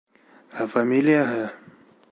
Ә 0.65 0.67
фамилияһы... 0.75 1.47